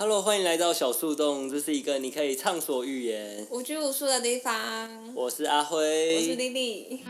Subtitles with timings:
[0.00, 3.44] Hello，欢迎来到小树洞，这是一个你可以畅所欲言。
[3.50, 5.12] 无拘无束的地方。
[5.12, 7.02] 我是阿辉，我是丽丽。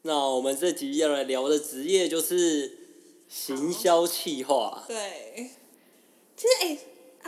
[0.00, 2.78] 那我们这集要来聊的职业就是
[3.28, 4.84] 行销企划。
[4.88, 5.50] 对，
[6.34, 6.78] 其实哎，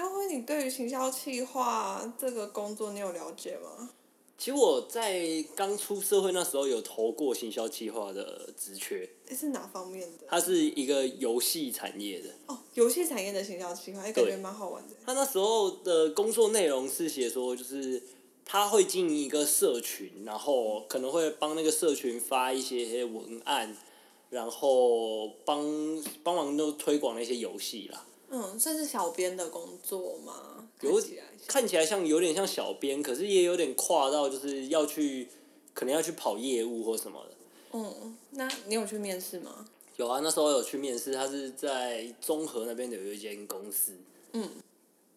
[0.03, 3.89] 阿辉，你对于行销企划这个工作，你有了解吗？
[4.37, 9.09] 其实我在刚出社会那时候有投过行销企划的职缺。
[9.31, 10.25] 是哪方面的？
[10.27, 12.31] 它是一个游戏产业的。
[12.47, 14.97] 哦，游戏产业的行销企划，哎，感觉蛮好玩的。
[15.07, 18.03] 他那时候的工作内容是写说，就是
[18.45, 23.77] 他会经营一个社群，然后可能会帮那个社群发一些文案，
[24.31, 25.65] 然后帮
[26.25, 28.05] 帮忙都推广那些游戏啦。
[28.35, 30.67] 嗯，算是小编的工作吗？
[30.81, 30.99] 有
[31.47, 35.29] 看起来像有点像小编，可是也有点跨到就是要去，
[35.75, 37.31] 可能要去跑业务或什么的。
[37.73, 39.67] 嗯，那你有去面试吗？
[39.97, 43.93] 有啊，那时候有去面试，他是在中和那边有一间公司。
[44.33, 44.49] 嗯。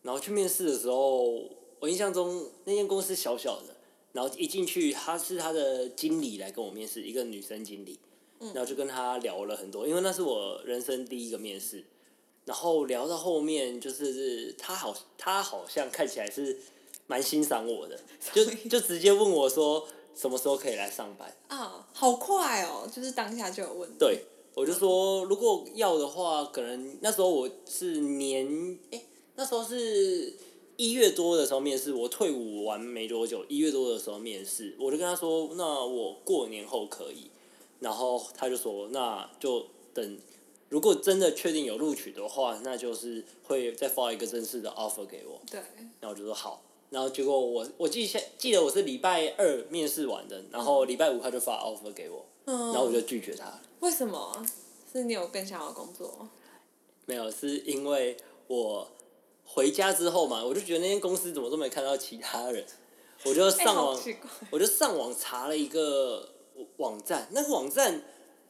[0.02, 1.42] 然后去面试的时候，
[1.80, 3.76] 我印象中那间公司小小的，
[4.12, 7.98] 然后一进去，他是他的经理来跟我面试，一个女生经理。
[8.42, 8.52] 嗯。
[8.54, 11.82] 然后就跟他聊了很多，因为那是我人生第一个面试。
[12.46, 16.56] 然后聊到后面，就是他好，他好像看起来是
[17.08, 18.00] 蛮欣赏我的，
[18.34, 21.36] 就就直接问我说什么时候可以来上班。
[21.48, 22.88] 啊，好快哦！
[22.92, 23.90] 就是当下就有问。
[23.98, 29.02] 对，我就说如果要的话，可能那时候我是年，哎，
[29.36, 30.36] 那时候是
[30.78, 37.32] 一月多的时候面试，我退伍完没多久，一月多的时候面试，我就跟他说，那我过年后可以，
[37.80, 40.20] 然后他就说，那就等。
[40.76, 45.40] 如果真的确定有录取的话，那就是会再发一个正式的 offer 给我。
[45.50, 45.58] 对。
[46.02, 53.58] 然后我就说好，然后结果我我记下记得我是礼拜二面试完的，然后礼拜五他就发 offer 给我，嗯然后我就拒绝他。
[53.80, 54.46] 为什么？
[54.92, 56.28] 是你有更想要工作？
[57.06, 58.86] 没有，是因为我
[59.46, 62.66] 回家之后嘛，我就觉得那间公司怎么都没看到其他人，
[63.24, 63.98] 我就上网，
[64.52, 66.32] 我就上网查了一个
[66.76, 68.04] 网站，那个网站。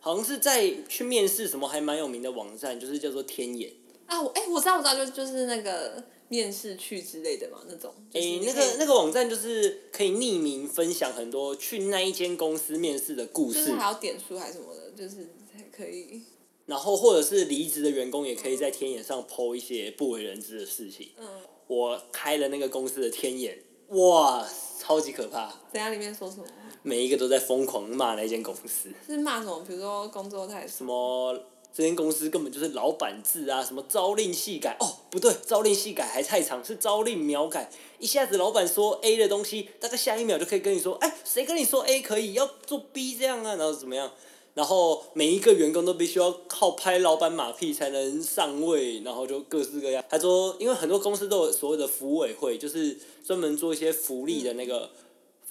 [0.06, 3.72] 好像是在去面试什么还蛮有名的网站，就是叫做天眼。
[4.06, 7.92] 啊，我哎，我知道，我知道，就就是那个面试去之类的嘛，那种。
[8.14, 13.66] 哎，那个那个网站就是可以匿名分享很多去那一间公司面试的故事。
[13.66, 16.22] 就是还要点数还是什么的，就是才可以。
[16.68, 21.14] 然后或者是离职的员工也可以在天眼上 PO 一些不为人知的事情。
[21.18, 21.28] 嗯。
[21.66, 24.48] 我开了那个公司的天眼，哇，
[24.80, 25.52] 超级可怕。
[25.74, 26.46] 等下里面说什么？
[26.86, 28.90] 每一个都在疯狂骂那间公司。
[29.08, 29.60] 是骂什么？
[29.68, 31.36] 比如说工作太什么？
[31.74, 33.62] 这间公司根本就是老板制啊！
[33.62, 34.78] 什么朝令夕改？
[34.80, 37.70] 哦，不对，朝令夕改还太长，是朝令秒改。
[38.00, 43.56] 一下子老板说 A 的东西，大概下一秒就可以跟你说，哎，谁跟你说 A 可以要做 B 这样啊？
[43.56, 44.12] 然后怎么样？
[44.54, 50.02] 然后每一个员工都必须要靠拍老板马屁才能上位，然后就各式各样。
[50.08, 54.92] 他说，因为很多公司都有所谓的服委会，就是专门做一些福利的那个。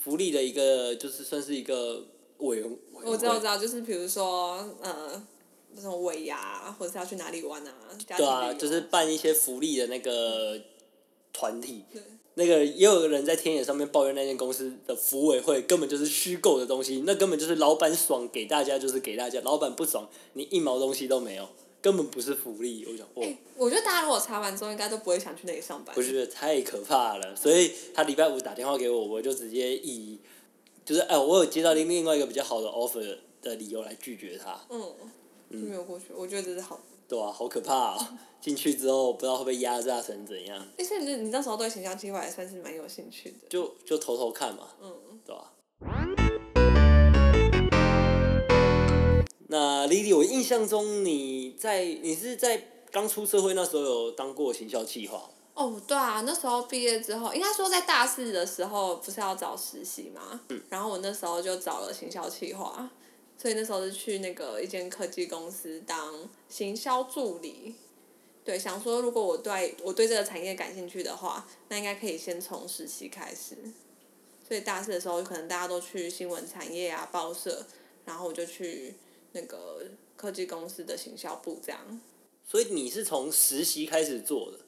[0.05, 2.05] 福利的一个就是算是一个
[2.39, 5.23] 委员，我知道，我知道，就是比如说，呃，
[5.75, 7.73] 那种尾牙，或者是要去哪里玩啊？
[8.07, 10.61] 对啊，就是办一些福利的那个
[11.33, 11.85] 团体。
[11.91, 12.03] 对。
[12.37, 21.49] 那个也有人在天眼上面抱怨那间公司的福委会根本就是虚构的东西，那根本就是老板爽给大家就是给大家，老板不爽你一毛东西都没有。
[21.85, 23.07] 根本不是福利，我想。
[23.17, 25.95] 哎，我觉得大家如果查完之后，应该都不会想去那里上班。
[25.95, 30.19] 我觉得太可怕了，所以他礼拜五打电话给我，我就直接以，
[30.83, 34.59] 就是哎，我有接到另另外一个比较好的 offer 的理由来拒绝他。
[34.71, 34.81] 嗯。
[35.53, 36.81] 就没有过去，我觉得这是好。
[37.07, 38.19] 对啊，好可怕啊！
[38.41, 40.67] 进去之后不知道会被压榨成怎样。
[40.79, 43.37] 哎，所以你你那时候对形象计划也算是蛮有兴趣的。
[43.51, 44.69] 就就偷偷看嘛。
[44.81, 45.21] 嗯。
[45.27, 45.53] 对吧？
[49.55, 52.61] 那丽丽，我印象中你在你是在
[52.91, 55.31] 刚出社会那时候有当过行销企划。
[55.55, 62.91] 哦，对啊，那时候毕业之后，应该说在大四的时候不是要找实习嘛，嗯，然后我那时候就找了行销企划，
[63.39, 67.77] 所以那时候是去那个一间科技公司当行销助理。
[68.45, 73.57] 对，想说如果我对我对这个产业感兴趣的话，那应该可以先从实习开始。
[74.49, 77.65] 所以大四的时候，可能大家都去新闻产业啊、报社，
[78.05, 78.97] 然后我就去。
[79.35, 79.85] 那个
[80.17, 82.01] 科技公司的行销部这样，
[82.45, 84.59] 所以你是从实习开始做的。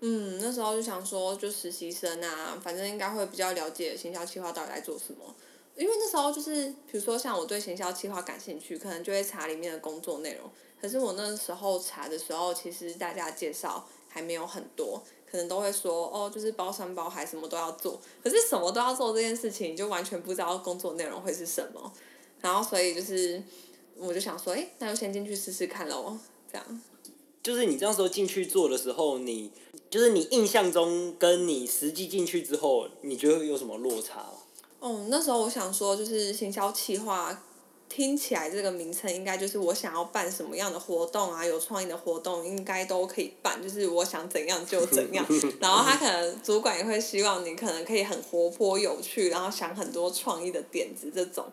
[0.00, 5.34] 嗯，那时候就想说，就实习生啊，反正应该会比较了解行销企划到底在做什么。
[5.76, 10.50] 因为那时候就是，比如说像我对行销企划感兴趣，可能就会查里面的工作内容。
[10.80, 18.00] 可是我那时候查的时候，其实大家介绍还没有很多，可能都会说哦，就是包山包海，什么都要做。
[18.22, 21.92] 可是什么都要做这件事情，你就完全不知道工作内容会是什么。
[22.40, 23.42] 然后所以就是，
[23.98, 26.16] 我就想说，哎，那就先进去试试看喽，
[26.50, 26.82] 这样。
[27.42, 29.50] 就是你这样时候进去做的时候，你
[29.88, 34.32] 就是你印象中跟你实际进去之后，你觉得有什么落差吗？
[34.80, 37.42] 哦，那时候我想说，就是行销企划，
[37.88, 45.24] 听起来这个名称应该就是我想要办什么样的活动啊，有创意的活动应该都可以办，就是我想怎样就怎样。
[45.58, 51.46] 然后他可能主管也会希望你可能可以很活泼有趣，然后想很多创意的点子这种。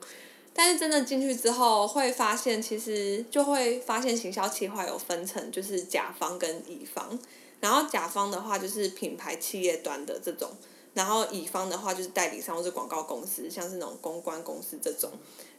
[0.58, 7.20] 但是真的进去之后，会发现其实就会发现行销企划有分成，就是甲方跟乙方。
[7.60, 10.50] 然后甲方的话就是品牌企业端的这种，
[10.94, 15.12] 然后乙方的话就是代理商或者广告公司，像是那种公关公司这种。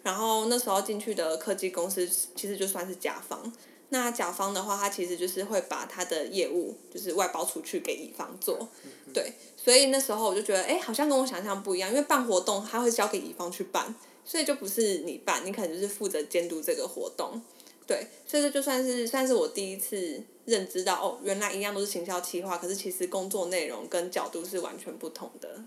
[0.03, 3.53] 然后那时候进去的科技公司其实就算是甲方。
[3.91, 8.69] 那甲方的话，他其实就是会把他的业务就是外包出去给乙方做，
[9.13, 9.33] 对。
[9.57, 13.95] 所以那时候我就觉得，哎，好像跟我想象不一样，因为办活动他会交给乙方去办。
[14.27, 17.41] 所以就不是你办，你可能就是负责监督这个活动，
[17.87, 25.63] 对，所以这就算是算是我第一次认知到哦，原来一样都是行销企划，可是其实工作内容跟角度是完全不同的。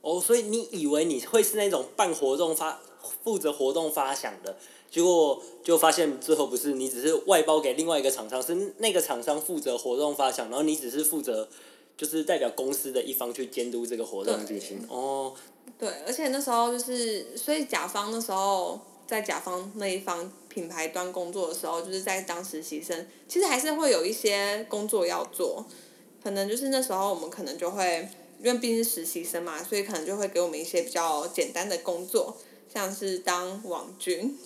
[0.00, 2.80] 哦，所以你以为你会是那种办活动发
[3.22, 4.56] 负责活动发想的，
[4.90, 11.48] 结果就发现最后不是，你只是外包给另外一个厂商，是那个厂商负责活动发想，然后你只是负责
[12.00, 14.80] 就是代表公司的一方去监督这个活动进行。
[14.88, 15.34] 哦。
[15.78, 25.62] 对，而且那时候就是，所以甲方那时候在甲方那一方品牌端工作的时候，就是在当实习生，其实还是会有一些工作要做，
[26.22, 28.08] 可能就是那时候我们可能就会，
[28.42, 32.36] 因为毕竟是实习生嘛，所以可能就会给我们一些比较简单的工作，
[32.72, 34.36] 像是当网军，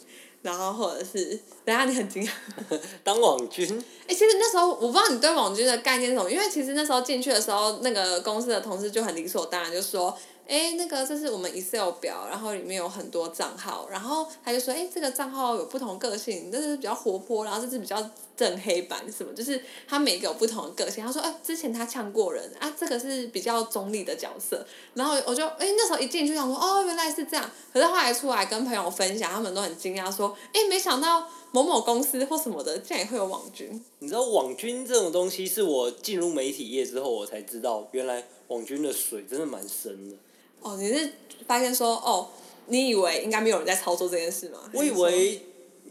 [0.44, 2.30] 然后或者是，等下你很惊讶，
[3.02, 3.66] 当网军？
[4.06, 10.16] 哎，其实那时候我不知道你对网军的概念是什么，因为其实那时候进去的时候，那个公司的同事就很理所当然就说。
[10.46, 19.58] 哎，那个这是我们 Excel 表，然后里面有很多账号，然后他就说，哎，这个账号有不同个性，这是比较活泼，然后这是比较正黑板什么，就是
[19.88, 21.04] 他每个有不同的个性。
[21.04, 24.66] 他说，哎，之前他呛过人啊，这个是比较中立的角色。
[24.92, 27.50] 然后我就，哎，那时候一进去想说，哦，原来是这样。
[27.72, 33.82] 可是后来出来跟朋友分享，他们都很惊讶，说，哎，没想到某某公司或什么的，竟然也会有网军。
[34.00, 40.16] 你知道网军这种东西，是我进入媒体业之后，我才知道，原来网军的水真的蛮深的。
[40.64, 41.12] 哦，你是
[41.46, 42.28] 发现说哦，
[42.66, 44.58] 你以为应该没有人在操作这件事吗？
[44.72, 45.42] 我以为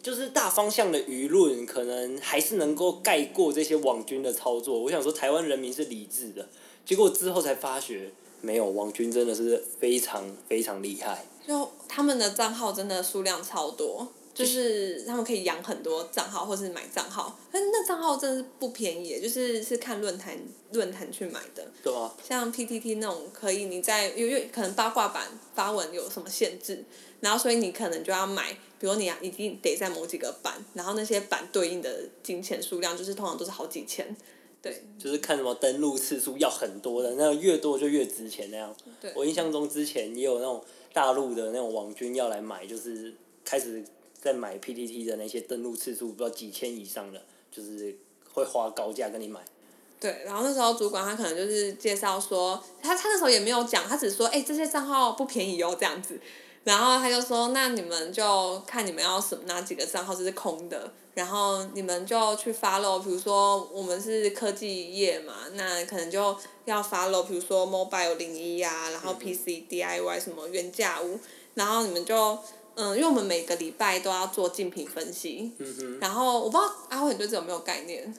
[0.02, 4.78] 就是大方向的舆论可能还是能够盖过这些网军的操作。
[4.78, 6.50] 我想说台湾人民是理智的，
[6.86, 8.12] 结果之后才发觉
[8.42, 11.26] 没有网军真的是非常非常厉害。
[11.48, 14.08] 就他们的账号真的数量超多。
[14.34, 20.36] 就是他们可以养很多账号，或是买账号，但那账号真的是不便宜，就是是看论坛
[20.72, 21.64] 论坛去买的。
[21.84, 22.12] 对啊。
[22.28, 26.84] 像 PTT 那种可以你在因为可能八卦版发文有什么限制，
[27.20, 34.16] 然后所以你可能就要买，比如你一定得在某几个版，然后那些版对应的金钱数量就是通常都是好几千，
[34.64, 34.84] 对。
[34.98, 38.76] 就是看什么登录次数要很多的，那越多就越值钱那样。
[39.00, 39.14] 对。
[39.16, 43.14] 我印象中之前也有那种大陆的那种网军要来买，就是
[43.46, 43.86] 开始。
[44.24, 47.22] 在买 PPT 的那些登录次数，不知道几千以上的，
[47.52, 47.94] 就是
[48.32, 49.42] 会花高价跟你买。
[50.00, 56.18] 对，然后那时候主管他可能就是介绍说，他他那时候也没有讲，他只说，哎，这些账号不便宜哦，这样子。
[56.64, 71.20] 然后他就说，那你们就看你们要什么哪几个账号这是空的，然后你们就去 follow，比如说我们是科技业嘛，那可能就要 follow，比如说 mobile 零一啊，然后 PC DIY 什么原价屋，
[71.56, 72.40] 然后你们就。
[72.76, 75.52] 嗯，因为我们每个礼拜都要做竞品分析，
[76.00, 78.14] 然后我不知道阿伟对这有没有概念？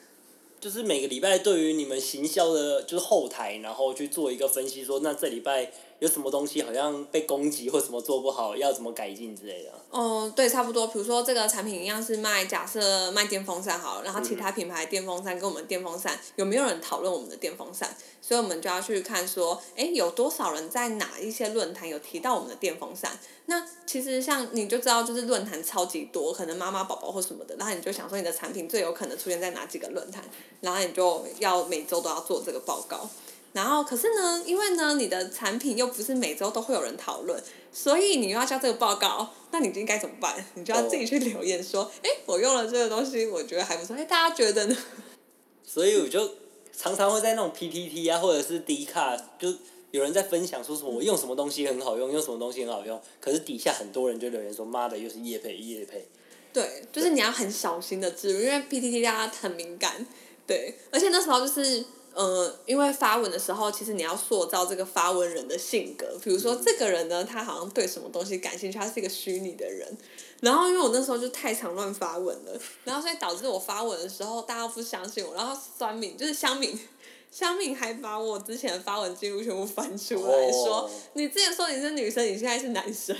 [0.60, 5.72] 就是每个礼拜对于你们行销的，就是后台，然后去做一个分析，说那这礼拜。
[6.00, 9.70] 有什么东西好像被攻击或什么做不好，要怎么改进之类的？
[9.90, 10.86] 哦，对，差不多。
[10.88, 17.96] 比如说这个产品一样是卖，假设卖电风扇好了，然后其他品牌电风扇跟我们电风扇有没有人讨论我们的电风扇？
[18.20, 23.18] 所以我们就要去看说，哎，有多少人在哪一些论坛有提到我们的电风扇？
[23.46, 30.24] 那其实像你就知道，就是论坛超级多，可能妈妈宝宝或什么的，然后你就想说你的产品最有可能出现在哪几个论坛，
[30.60, 33.08] 然后你就要每周都要做这个报告。
[33.54, 37.40] 然后，可是呢，因为呢，你的产品又不是每周都会有人讨论，
[37.72, 40.44] 所以你又要交这个报告，那你就应该怎么办？
[40.54, 44.76] 你就要自己去留言说，哎，我用了这个东西，我觉得还不错，哎，大家觉得呢？
[45.64, 46.28] 所以我就
[46.76, 49.54] 常常会在那种 PPT 啊，或者是 D 卡，就
[49.92, 56.08] 有人在分享说什么我用什么东西很好用，用什么东西很好用，可是底下很多人就留言说，妈的，又是叶配叶配。
[56.52, 60.04] 对，就是你要很小心的植入，因为 PPT 大家很敏感，
[60.44, 61.84] 对，而且那时候就是。
[62.14, 66.06] 呃，因为发文的时候，其实你要塑造这个发文人的性格。
[66.22, 69.96] 比如说，这个人呢，他好像对什么东西感兴趣，他是一个虚拟的人。
[70.40, 75.34] 然后，因为我那时候就太常乱发文了，然后所以导致我发文的时候，大家不相信我。
[75.34, 76.78] 然后酸敏就是香敏，
[77.30, 83.16] 香敏还把我之前的发文记录全部翻出来说哦：“你之前说你是女生，你现在是男生。”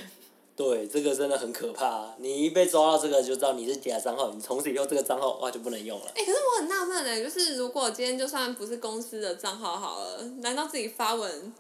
[0.57, 2.15] 对，这个真的很可怕。
[2.19, 6.07] 你一被抓到这个，就知道你是假账号，你从此以后这个账号哇就不能用了。
[6.15, 11.53] 哎、可是我很纳闷哎，就是如果今天就算不是公司的账号好了，难道自己发文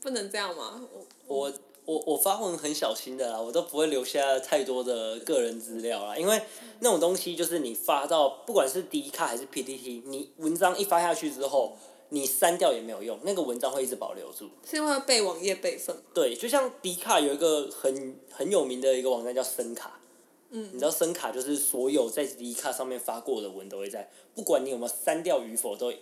[0.00, 0.80] 不能这样吗？
[1.26, 1.52] 我我
[1.86, 6.40] 我我发文很小心的啦，我都不会留下太多的个人资料啦，因为
[6.78, 11.76] 那种东西就是你发到不管是 D 卡还是 PPT，你文章一发下去之后，
[12.10, 14.50] 你删掉也没有用，那个文章会一直保留住。
[14.68, 15.96] 是因为会被网页备份？
[16.12, 20.00] 对，就像迪卡有一个很很有名的一个网站叫声卡，
[20.50, 25.92] 嗯，你知道声卡就是所有在迪卡上面发过的文都会在，不管你有没有删掉与否都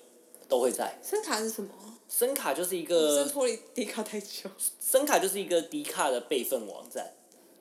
[0.48, 0.98] 都会在。
[1.02, 1.70] 声卡是什么？
[2.08, 4.50] 声卡就是一个脱离迪卡太久。
[4.80, 7.12] 声卡就是一个迪卡的备份网站。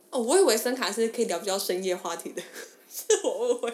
[0.10, 2.42] 哦，我以为声卡是可以聊比较深夜话题的，
[2.89, 3.74] 是我误会。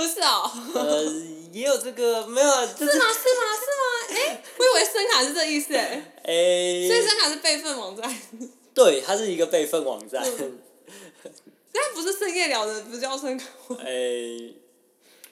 [0.00, 1.04] 不是哦，呃，
[1.52, 2.88] 也有这个没有是是吗？
[2.88, 3.04] 是吗？
[3.12, 4.18] 是吗？
[4.18, 8.10] 哎、我以为声卡是这意思哎，诶、所以声卡是备份网站，
[8.72, 10.24] 对，它是一个备份网站。
[11.72, 13.76] 那不是深夜聊的，不叫声卡吗。
[13.84, 14.54] 诶、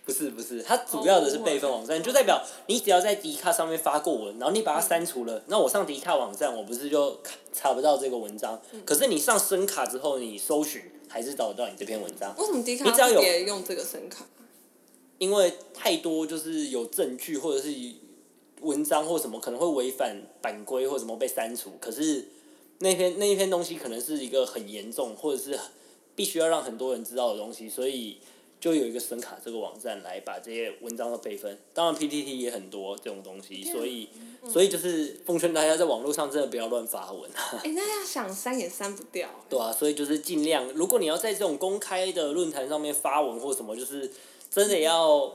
[0.04, 8.60] 不是不是，它主要的是备份网站，就代表你只要在迪卡上面发过文，然后你把它删除了，那我上迪卡网站，我不是就看查不到这个文章？
[8.84, 14.25] 可是你上声卡之后，你搜寻还是找得到你这篇文章，为什么迪卡你只要有特别用这个声卡？
[15.18, 17.72] 因为太多就是有证据或者是
[18.60, 22.28] 文章或什么可能会违反版规或什么被删除，可是
[22.78, 25.58] 那篇那一篇东西可能是一个很严重或者是
[26.14, 28.18] 必须要让很多人知道的东西，所以
[28.60, 31.56] 就有一个声卡这个网站来把这些文章的备份。
[31.72, 34.08] 当然 PTT 也很多这种东西，所以
[34.50, 37.30] 所以就是奉劝大家在网络上真的不要乱发文。
[37.62, 39.28] 哎、那要想删也删不掉。
[39.48, 44.10] 对啊，所以就是尽量，如果你要在这种公开的论坛上面发文或什么，就是
[44.50, 45.33] 真的要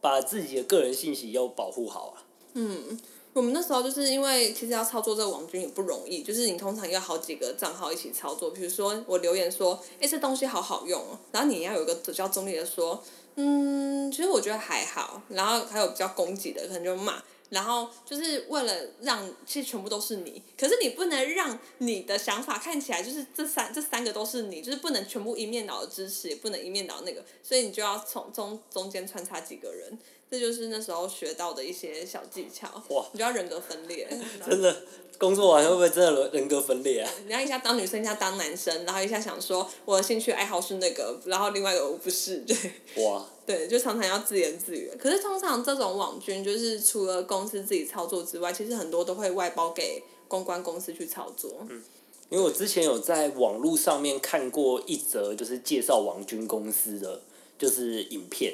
[0.00, 2.22] 把自己的个人信息要保护好啊。
[2.54, 2.98] 嗯
[3.32, 8.50] 我们那时候就是因为其实要操作这个网军也不容易，就是你通常要好几个账号一起操作。
[8.50, 13.02] 比如说我留言说，哎、这东西好好用哦，然后你要有一个比较中立的说，
[13.34, 15.20] 嗯，其实我觉得还好。
[15.28, 17.22] 然后还有比较攻击的，可能就骂。
[17.50, 29.96] 然后就是为了让，其实全部都是你，可是你不能让你的想法看起来就是这三这三个都是你，就是不能全部一面倒的支持，也不能一面倒那个，所以你就要从中中间穿插几个人，
[30.30, 32.66] 这就是那时候学到的一些小技巧。
[32.88, 34.08] 哇你就要人格分裂，
[34.46, 34.76] 真的，
[35.18, 37.10] 工作完会不会真的人格分裂啊？
[37.26, 42.56] 你要一下当女生，一下当男生，然后一下想说我的兴趣爱好是那个，然后另外一个我不是，对。
[43.04, 44.90] 哇， 对，就常常要自言自语。
[44.98, 51.66] 可是通常这种网军，就是除了公司自己操作之外，其实很多都会外包给公关公司去操作。
[51.68, 51.82] 嗯
[52.28, 57.20] 因为我之前有在网络上面看过一则就是介绍网军公司的
[57.56, 58.52] 就是影片，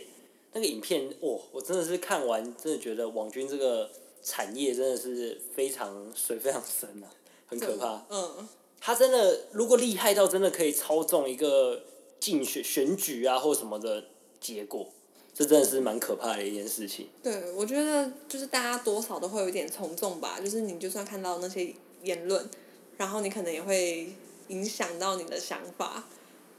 [0.53, 3.91] 那个影片哇，我真的是看完真的觉得网军这个
[4.23, 7.09] 产业真的是非常水非常深啊，
[7.47, 8.05] 很可怕。
[8.11, 8.49] 嗯，
[8.81, 11.83] 他真的如果厉害到真的可以操纵一个
[12.21, 14.05] 竞选选举啊或什么的
[14.41, 14.89] 结果，
[15.35, 17.09] 这真的是蛮可怕的一件事情。
[17.23, 20.39] 对，我觉得就是大家多少都会有一点从众吧。
[20.39, 22.49] 就是你就算看到那些言论，
[22.99, 24.13] 然后你可能也会
[24.49, 26.05] 影响到你的想法。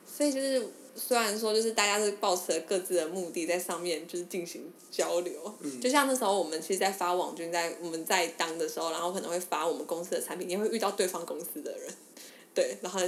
[0.06, 11.94] 所以就是虽然说就是大家是抱持了各自的目的在上面就是进行交流，就像那时候我们其实，在发网军在我们在当的时候，然后可能会发我们公司的产品，也会遇到对方公司的人，
[12.54, 13.00] 对，然后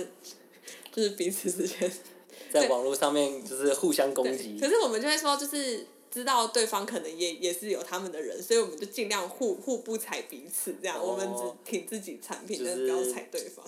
[0.91, 1.91] 就是彼此之间。
[2.51, 4.57] 在网络上面就是互相攻，击。
[4.59, 11.03] 可，是我们就会说，就是知道对方可能也也是有他们的人，所以我们就尽量互互不踩彼此，这样、哦。
[11.03, 13.65] 我们只挺自己产品，就是但不要踩对方。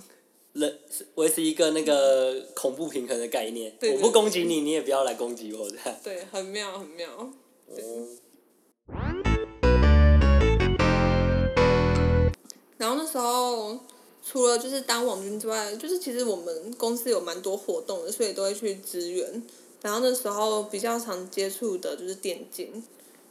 [0.54, 0.80] 人
[1.16, 3.76] 维持一个那个恐怖平衡的概念。
[3.80, 6.00] 对对我不攻击你，你也不要来攻击我，这样。
[6.04, 7.10] 对，很妙，很妙。
[7.16, 7.32] 哦
[12.78, 13.78] 然后那时候
[14.24, 19.44] 除了就是当网军之外，就是其实我们公司有蛮多活动的，所以都会去支援。
[19.82, 22.84] 然后那时候比较常接触的就是电竞。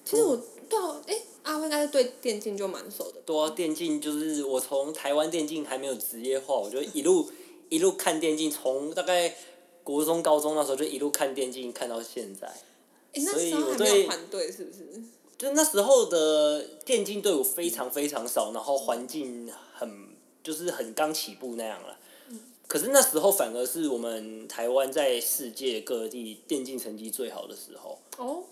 [0.04, 3.20] 其实我对啊哎、阿辉应该是对电竞就蛮熟的。
[3.25, 7.30] 对啊，电竞就是我从台湾电竞还没有职业化，我就一路
[7.68, 9.35] 一路看电竞，从大概
[9.82, 12.46] 国中、高中那时候就一路看电竞看到现在。
[13.12, 15.02] 哎，那所以时候我对还没有团队是不是？
[15.38, 20.08] 就那时候的电竞队伍非常非常少，然后环境很
[20.42, 21.99] 就是很刚起步那样了。
[22.66, 27.99] 可是那时候反而是我们台湾在世界各地电竞成绩最好的时候。
[28.16, 28.42] 哦，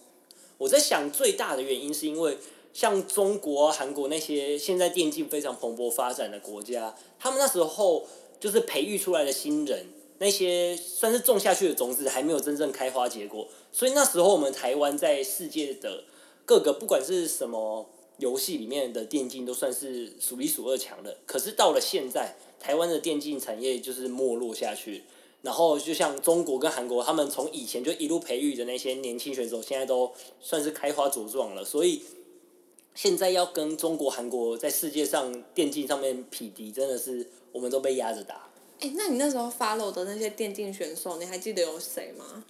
[0.59, 2.39] 我在想最大的原因是因为
[2.73, 8.07] 像中国、韩国那些现在电竞非常蓬勃发展的国家，他们那时候
[8.41, 9.87] 就是培育出来的新人，
[10.19, 16.05] 那些算是种下去的种子还没有真正开花结果，所以那时候我们台湾在世界的
[16.45, 25.05] 各个不管是什么游戏里面的电竞都算是数一数二强的，可是到了现在，台湾的电竞产业就是没落下去。
[25.45, 30.11] 然后就像中国跟韩国，他们从以前就一路培育的那些年轻选手，现在都
[30.41, 31.63] 算是开花茁壮了。
[31.63, 32.03] 所以
[32.95, 38.49] 现在要跟中国、韩国在世界上电竞上面匹敌，真的是我们都被压着打。
[38.81, 42.43] 哎，那你那时候 follow 的那些电竞选手，你还记得有谁吗？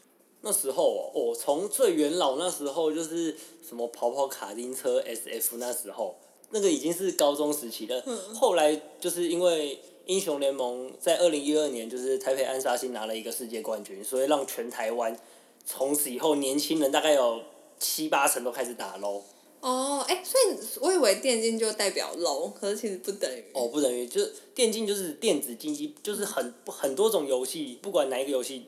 [0.43, 3.35] 那时候哦，从最元老那时候就是
[3.69, 6.15] 什么跑跑卡丁车 SF，那时候
[6.51, 8.01] 那个已经是高中时期了。
[8.37, 9.81] 后来就是因为。
[10.07, 15.19] 英雄联盟在二零一二年就是台北安沙星拿了一个世界冠军，所以让全台湾
[15.65, 17.41] 从此以后年轻人大概有
[17.79, 19.23] 七八成都开始打 LO。
[19.61, 23.43] 哦，哎，所以我以为电竞就代表 LO，可是其实不等于。
[23.55, 28.67] 哦，不等于，就是电竞就是电子竞技，就是很很多种游戏，不管哪一个游戏，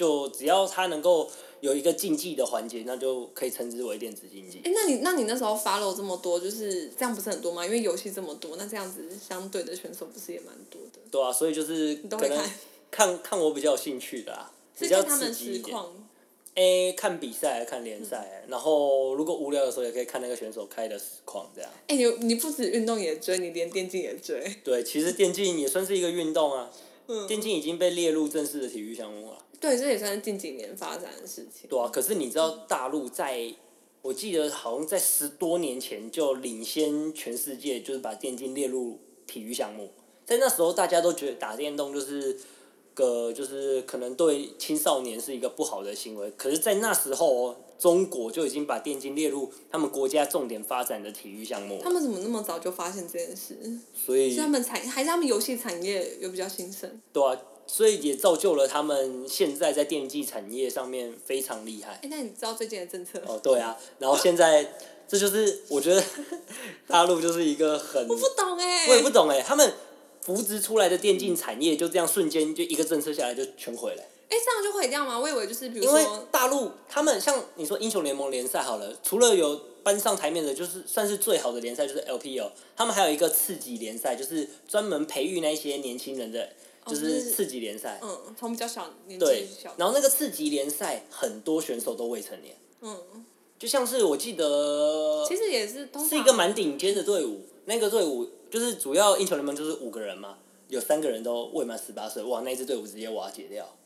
[0.00, 1.30] 就只要他能够。
[1.60, 4.62] 有一个竞技的环节，那就可以称之为电子竞技。
[4.64, 7.62] 哎，那你那你那时候 follow 这么多，就是这样不是很多吗？
[7.62, 10.98] 因为游戏这么多，那这样子相对的选手不是也蛮多的？
[11.10, 12.42] 对啊，所以就是可能
[12.90, 15.76] 看看我比较有兴趣的啊，比较刺激一点。
[16.54, 21.70] 哎，看比赛，看联赛，然后如果无聊的时候，也可以看那个选手开的实况这样。
[21.88, 24.50] 哎，你你不止运动也追，你连电竞也追。
[24.64, 26.70] 对，其实电竞也算是一个运动啊。
[27.06, 27.26] 嗯。
[27.26, 29.36] 电竞已经被列入正式的体育项目了。
[29.60, 31.68] 对，这也算是近几年发展的事情。
[31.68, 33.54] 对啊，可是你知道大陆在，
[34.00, 39.90] 我记得好像在十多年前就领先全世界，就是把电竞列入体育项目。
[40.24, 42.38] 在那时候，大家都觉得打电动就是
[42.94, 46.30] 个，就是可能对青少年是一个不好的行为。
[46.38, 51.80] 可是，在那时候，中国就已经把电竞列入他们国家重点发展的体育项目。
[51.82, 53.58] 他们怎么那么早就发现这件事？
[53.94, 56.98] 所以，是他们产还是他们游戏产业有比较兴盛？
[57.12, 57.38] 对啊。
[57.72, 61.92] 所以也造就了他们现在在电竞产业上面非常厉害。
[62.02, 63.22] 哎，那你知道最近的政策？
[63.24, 64.74] 哦，对啊，然后现在
[65.06, 66.02] 这就是我觉得
[66.88, 69.72] 大陆就是一个很我不懂哎，我也不懂哎，他们
[70.20, 74.02] 扶植出来的电竞产业就这样瞬间就一个政策下来就全毁了。
[74.28, 75.16] 哎，这样就毁掉吗？
[75.20, 86.50] 我以为就是比如说大陆他们像你说英雄联盟联赛好了，除了有搬上台面的，就是算是最好的联赛就是 LPL，他们还有一个次级联赛，就是专门培育那些年轻人的。
[86.86, 89.26] 就是次级联赛，嗯，从比较小年纪
[89.62, 93.24] 小，然后那个次级联赛很多选手都未成年，嗯，
[93.58, 100.38] 就像是我记得，其实也是是一个蛮顶尖的队伍，那个队伍就是主要英雄联盟就是五个人嘛，
[100.68, 103.76] 有三个人都未满十八岁，哇，那支队伍直接瓦解掉，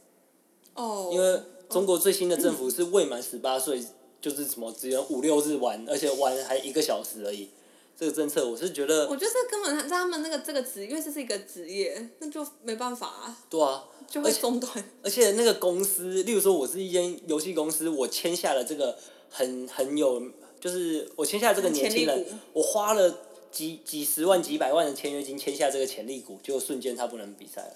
[0.74, 3.84] 哦，因为中国最新的政府是未满十八岁
[4.20, 7.50] 就是什么只有五六日玩，而且玩还一个小时而已。
[7.98, 9.08] 这个政策，我是觉得。
[9.08, 13.38] 我觉得这根本在他们那个这个职，因为这是一个职业，那就没办法啊。
[13.48, 13.84] 对啊。
[14.06, 14.70] 就会中断。
[15.02, 18.96] 而且那个公司，例如说，我是一间游戏公司，我签下了这个
[19.30, 20.22] 很很有，
[20.60, 27.74] 就是我签下这个年轻人，我花了几几十万、几百万的签约金签下这个潜力股，就瞬间他不能比赛了。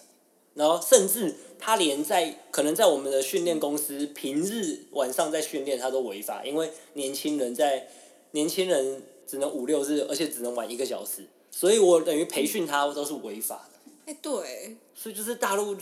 [0.53, 7.89] 然后甚至他连在可能在我们的训练公司平日晚上在训练，他都违法，因为年轻人在
[8.33, 9.03] 年轻人。
[9.29, 13.93] 只能五六日，而且只能玩一个小时，所以我等于培训他都是违法的。
[14.07, 14.79] 哎，对。
[14.95, 15.77] 所以就是大陆。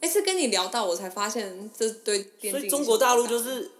[0.00, 2.30] 哎，是跟你聊到我才发现这对。
[2.50, 3.70] 所以中国大陆就是，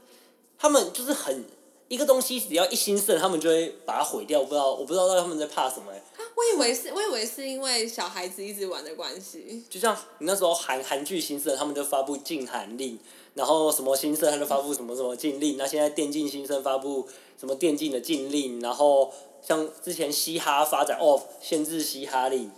[0.58, 1.44] 他们就是很
[1.86, 4.40] 一个东西，只要一兴盛，他们就会把它毁掉。
[4.40, 5.92] 我不知道，我不知道他们在怕什么。
[6.36, 9.62] 我以为是，我以为是因为小孩子一直玩的关系。
[9.70, 12.98] 就像你那时候韩韩剧兴盛，他们就发布禁韩令，
[13.34, 15.56] 然后什么兴盛，他就发布什么什么禁令。
[15.56, 17.06] 那现在电竞兴盛发布。
[17.38, 22.50] 什么电竞的禁令，然后像之前嘻哈发展哦，限制嘻哈令，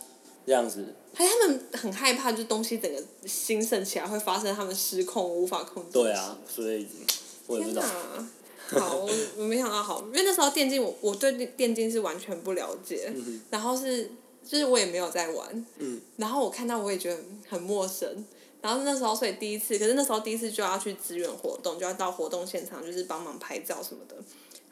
[0.47, 0.95] 这样子。
[1.15, 5.93] 还他们很害怕，就东西整个兴盛起来会发生他们失控无法控制。
[5.93, 6.87] 对啊，所以
[7.47, 7.83] 我也不知道。
[8.69, 9.09] 好，我
[9.39, 13.11] 我没想到好，因为那时候电竞我我对电竞是完全不了解，
[13.49, 14.11] 然后是
[14.45, 15.67] 就是我也没有在玩，
[16.17, 18.27] 然后我看到我也觉得很陌生，
[18.61, 24.17] 然后那时候所以第一次，可是那时候第一次就要去支援活动，就要到活动现场，就是帮忙拍照什么的。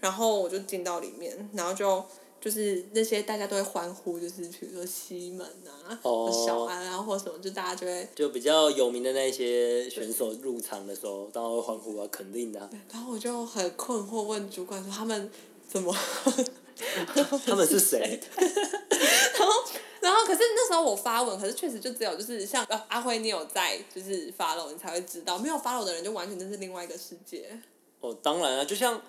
[0.05, 2.05] 然后我就进到里面，然后就
[2.39, 5.99] 就是那些大家都会欢呼，就是比如说西门啊、
[6.45, 12.69] 小安啊，或什么，就大家就会就比较有名的那些选手入场的时候，当然会欢呼啊，肯定的。
[12.93, 15.31] 然后我就很困惑，问主管说他们
[15.67, 15.97] 怎么？
[17.47, 18.21] 他们是谁？
[18.37, 19.55] 然后，
[20.01, 27.59] 然后，可是那时候我发文，可是确实就只有就是像阿辉，你有在就是发了，你才会知道，没有发了的人就完全就是另外一个世界。
[28.01, 29.01] 哦，当然啊，就像。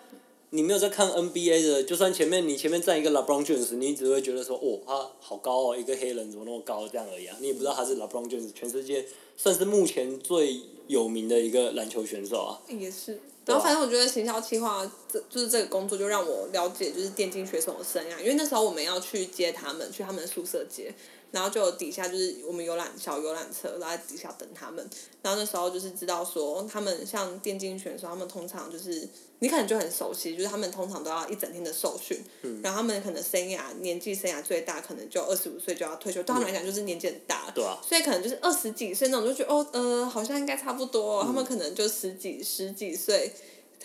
[0.56, 12.62] 你没有在看 NBA 的，就算前面你前面站一个 LeBron James，你只会觉得说，哦，他好高哦，一个黑人怎么那么高这样而已啊，你也不知道他是 LeBron James，全世界算是目前最有名的一个篮球选手啊。
[12.70, 13.20] 也是。
[13.46, 20.94] 然后反正我觉得行销企划这就是这个工作，就让我了解就是电竞选手的生涯，因为那时候我们要去接他们，去他们的宿舍接，
[21.32, 24.88] 然后就底下就是我们游览小游览车，然后在底下等他们，
[25.22, 29.08] 然后那时候就是知道说他们像电竞选手，他们通常就是
[29.40, 37.52] 你可能就很熟悉，就是他们通常都要一整天的受训，嗯然后他们可能生涯年纪生涯最大可能就二十五岁就要退休，对他们来讲就是年纪很大了。
[37.54, 41.24] 对啊，所以可能就是二十几岁那种，就觉得哦，呃，好像应该差不多、哦。
[41.26, 43.32] 他们嗯可能就十几十几岁，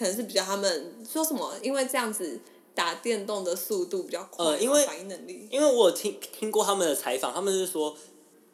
[0.01, 2.41] 可能是比较他们说什么，因为这样子
[2.75, 5.47] 打电动的速度比较快，呃因为反应能力。
[5.51, 7.95] 因为我有听听过他们的采访，他们是说，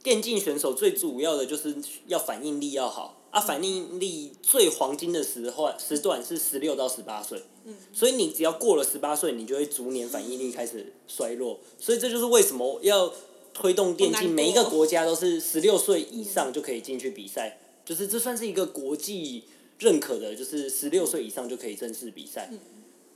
[0.02, 1.76] 电竞选手最主要的就是
[2.08, 3.22] 要反应力要好。
[3.30, 7.76] 啊，反应力最黄金的时候时段是十六到十八岁，嗯。
[7.92, 13.12] 所以你只要过了十八岁，你就会逐年反应力开始衰落，所以这就是为什么要
[13.54, 19.44] 推动电竞，每一个国家都是十六岁以上就可以进去比赛，就是这算是一个国际
[19.78, 22.50] 认可的，就是十六岁以上就可以正式比赛。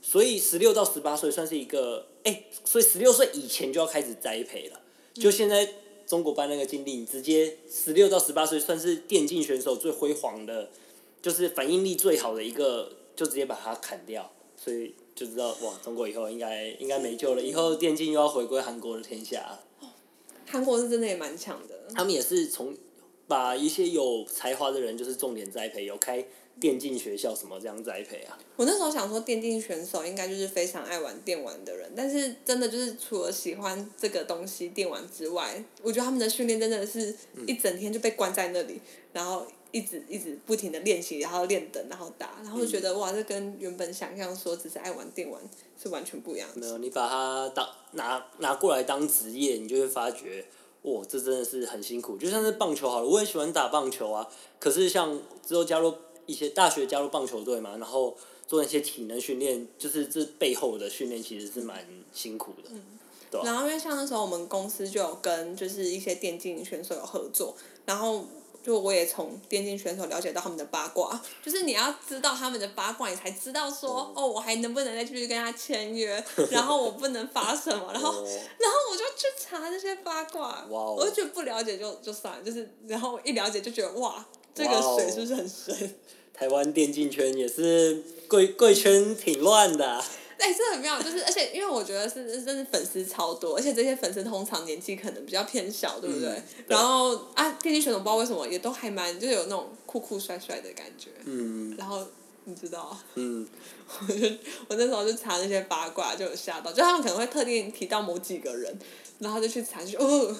[0.01, 4.81] 所以十六到十八岁算是一个，哎、所以十六岁以前就要开始栽培了。
[5.13, 5.67] 就现在
[6.07, 10.69] 中国办那个禁令，直接十六到十八岁算是电竞选手最辉煌的，
[11.21, 14.31] 就是反应力最好的一个，就直接把它砍掉。
[14.57, 19.63] 所以就知道哇，中国以后应该应该没救了，以后电竞又要回归韩国的天下了。
[20.47, 22.75] 韩国是真的也蛮强的，他们也是从
[23.27, 26.25] 把一些有才华的人，就是重点栽培，有开
[26.61, 28.37] 电竞学校什么这样栽培啊。
[28.55, 37.13] 我那时候想说，电竞选手应该就是非常爱玩电玩的人，但是真的就是除了喜欢这个东西电玩之外，我觉得他们的训练真的是
[37.47, 38.79] 一整天就被关在那里，
[39.11, 45.41] 然后一直一直不停的练习，然后练等，然后打，然后就觉得、哇，这跟原本想象说只是爱玩电玩
[45.81, 46.61] 是完全不一样的。
[46.61, 50.45] 没有，你把它当拿拿过来当职业，你就会发觉，
[50.83, 52.17] 哇，这真的是很辛苦。
[52.17, 54.27] 就像是棒球好了，我也喜欢打棒球啊，
[54.59, 55.93] 可是像之后加入
[56.31, 58.15] 一些大学加入棒球队嘛，然后
[58.47, 62.69] 做那些体能训练，就是这背后的训练其实是蛮辛苦的。
[63.29, 68.25] 对啊然后因为像那时候我们公司就有跟就是一些电竞选手有合作，然后
[68.61, 78.27] 就我也从电竞选手了解到他们的八卦，就是你要知道他们的八卦，你才知道说哦，我还能不能再继续跟他签约， 然后我不能发什么，然后哦
[78.59, 85.95] 然后我就去查这些八卦，我就觉得不了解就就算了，就是然后一了解就觉得哇，这个水是不是很深？
[86.41, 90.03] 台湾电竞圈也是贵贵圈挺乱的啊、
[90.39, 96.29] 哎、这很妙，就是而且因为我觉得是真是粉丝超多，而且这些粉丝通常年纪可能比较偏小，对不对？
[96.29, 96.75] 嗯对。
[96.75, 101.09] 然后啊，电竞选手不知道为什么也都还蛮就有那种酷酷帅帅的感觉。
[101.25, 101.75] 嗯。
[101.77, 102.03] 然后
[102.45, 103.47] 你知道，嗯，
[104.07, 104.25] 我就
[104.67, 108.75] 我那时候就查那些八卦，就有吓到，就他们可能会特定提到某几个人，
[109.19, 110.35] 然后就去查，就哦，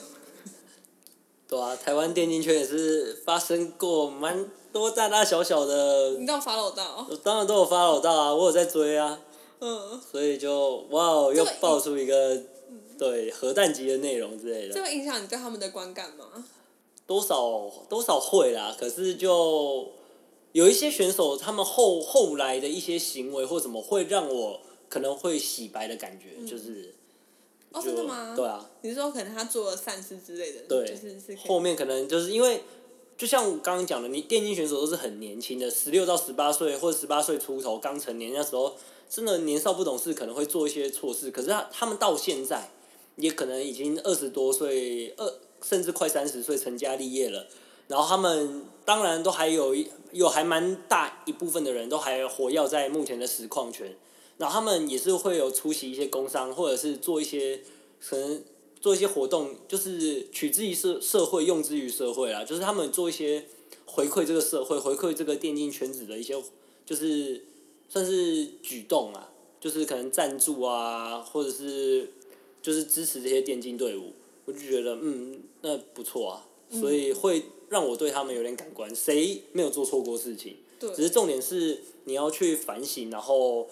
[1.52, 9.20] 对啊，台湾电竞圈也是发生过蛮多大大小小的你，都有 follow 到，我当然都有 follow 到啊，我有在追啊。
[9.60, 12.42] 嗯，所以就哇哦，又爆出一个
[12.98, 16.46] 对核弹级的内容之类的，这会影响你对他们的观感吗？
[17.06, 18.74] 多少多少会啦。
[18.80, 19.90] 可是就
[20.54, 26.96] 有一些选手，他们后后来的一些行为或什么，会让我可能会洗白的感觉，就是
[27.72, 28.34] 哦，真的吗？
[28.36, 32.62] 对啊，你是说可能他做了善事之类的，对就是是后面可能就是因为。
[33.18, 38.76] 就像我刚刚讲的，你电竞选手都是很年轻的，十六到十八岁或者十八岁出头刚成年，那时候
[39.08, 41.30] 真的年少不懂事，可能会做一些错事。
[41.30, 42.72] 可是他他们到现在，
[43.18, 47.46] 也可能已经二十多岁，二甚至快三十岁成家立业了。
[47.88, 53.96] 然后他们当然都还有一有还蛮大一部分的人都还活跃在目前的实况圈，
[54.42, 57.62] 然后他们也是会有出席一些工商，或者是做一些
[58.04, 58.44] 可能
[58.80, 62.44] 做一些活动，就是取之于社社会，用之于社会啦。
[62.44, 63.46] 就是他们做一些
[63.86, 66.44] 回馈这个社会、回馈这个电竞圈子的一些，
[66.84, 67.46] 就是
[67.88, 72.10] 算是举动啊，就是可能赞助啊，或者是
[72.64, 74.14] 就是支持这些电竞队伍，
[74.46, 78.90] 我就觉得嗯，那不错啊，所以会让我对他们有点感官。
[78.96, 80.56] 谁没有做错过事情？
[80.80, 83.68] 对，只是重点是你要去反省，然后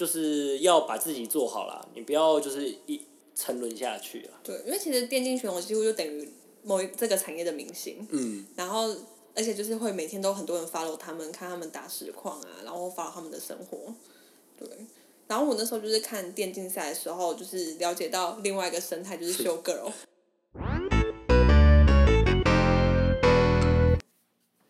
[0.00, 2.98] 就是要把自己做好啦，你不要就是一
[3.34, 4.40] 沉沦下去啊。
[4.42, 6.26] 对，因为其实电竞选手几乎就等于
[6.62, 8.96] 某一这个产业的明星，嗯，然后
[9.34, 13.92] 而且就是会每天都很多人 follow 他们，看他们打实况啊，然后 follow 他们的生活，
[14.58, 14.66] 对。
[15.28, 19.92] 然后我那时候就是看电竞赛的时候，就是了解到另外一个生态，就是 show girl。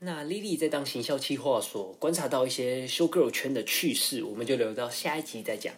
[0.03, 5.75] 那 Lily 在当行销企划所观察到一些 show girl 圈的趣事，我们就留到下一集再讲。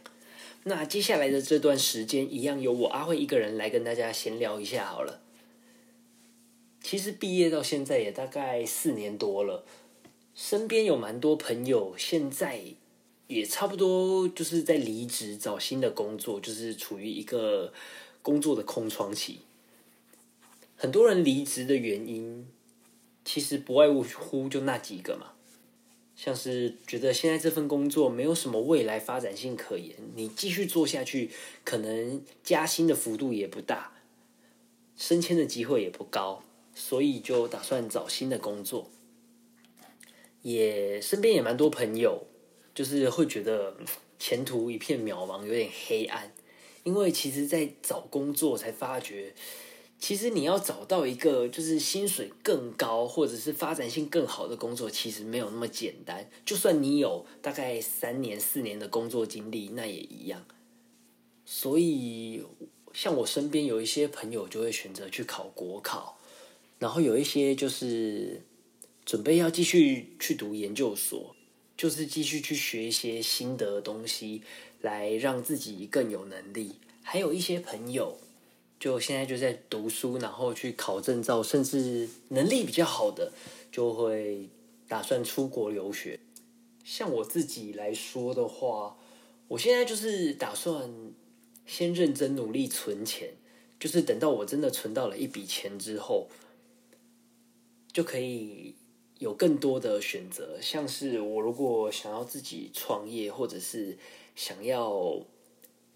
[0.63, 5.21] 那接下来的这段时间，一样由我阿慧一个人来跟大家闲聊一下好了。
[6.81, 9.65] 其实毕业到现在也大概四年多了，
[10.37, 12.61] 身边有蛮多朋友，现在
[13.27, 17.73] 也差不多就是在离职找新的工作，就是处于一个
[18.23, 19.41] 工作的空窗期。
[20.77, 22.47] 很多人离职的原因，
[23.25, 25.33] 其实不外乎就那几个嘛，
[26.17, 31.31] 像是觉得现在这份工作没有什么未来发展性可言，你继续做下去，
[31.65, 33.93] 可能加薪的幅度也不大，
[34.97, 36.43] 升迁的机会也不高。
[36.75, 38.89] 所以就打算找新的工作，
[40.41, 42.27] 也身边也蛮多朋友，
[42.75, 43.77] 就是会觉得
[44.19, 46.33] 前途一片渺茫，有点黑暗。
[46.83, 49.35] 因为其实，在找工作才发觉，
[50.03, 56.29] 其实你要找到一个就是薪水更高或者是发展性更好的工作，其实没有那么简单。
[56.45, 60.45] 就算你有大概三年四年的工作经历，那也一样。
[61.45, 62.43] 所以，
[62.93, 66.19] 像我身边有一些朋友就会选择去考国考。
[66.81, 68.43] 然后有一些就是
[69.07, 71.37] 准备要继续去读研究所，
[71.77, 74.43] 就是继续去学一些新的东西，
[74.81, 76.75] 来让自己更有能力。
[77.05, 78.19] 还有一些朋友
[78.83, 83.31] 就现在就在读书，然后去考证照，甚至能力比较好的
[83.71, 84.49] 就会
[84.89, 86.19] 打算出国留学。
[86.83, 88.99] 像我自己来说的话，
[89.47, 90.91] 我现在就是打算
[91.65, 93.35] 先认真努力存钱，
[93.79, 96.27] 就是等到我真的存到了一笔钱之后。
[97.93, 98.75] 就可以
[99.21, 103.97] 有更多的选择，像是我如果想要自己创业，或者是
[104.35, 105.25] 想要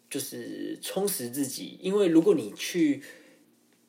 [0.08, 3.02] 就是充实自己，因为如果你去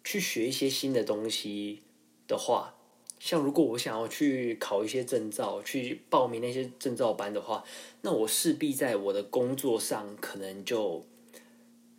[0.03, 1.81] 去学一些新的东西
[2.27, 2.75] 的话，
[3.19, 7.63] 像如果我想要去考一些证照，去报名那些证照班的话，
[8.01, 11.05] 那我势必在我的工作上可能就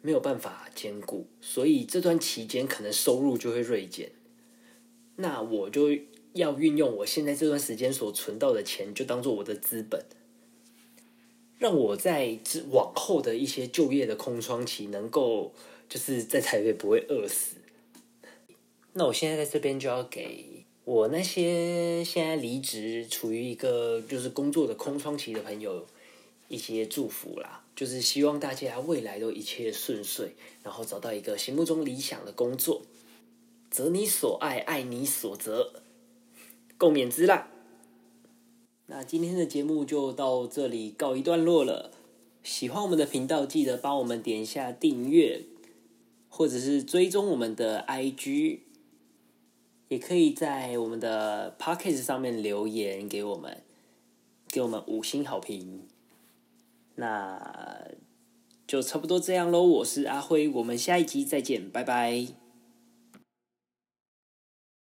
[0.01, 4.13] 没有办法兼顾，所以这段期间可能收入就会锐减。
[5.17, 5.89] 那我就
[6.35, 10.01] 要运用我现在这段时间所存到的钱，就当做我的资本，
[11.59, 15.53] 让我在之往后的一些就业的空窗期，能够
[15.89, 17.57] 就是在台北不会饿死。
[18.93, 25.87] 那我现在在这边就要给我那些现在离职、处于一个就是工作的空窗期的朋友
[26.49, 30.31] 一些祝福啦，就是希望大家未来都一切顺遂，
[30.63, 32.83] 然后找到一个心目中理想的工作。
[33.71, 35.83] 择你所爱，爱你所择，
[36.79, 37.51] 共勉之啦。
[38.91, 41.93] 那今天的节目就到这里告一段落了。
[42.43, 45.43] 喜欢我们的频道，记得帮我们点一下订阅，
[46.31, 48.61] 或者是追踪我们的 IG，
[49.89, 53.63] 也可以在我们的 Podcast 上面留言给我们，
[54.49, 55.83] 给我们五星好评。
[56.95, 57.89] 那
[58.67, 59.63] 就差不多这样喽。
[59.63, 62.38] 我是阿辉，我们下一集再见，拜拜。